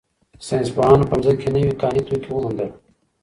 [0.47, 2.69] ساینس پوهانو په ځمکه کې نوي کاني توکي وموندل.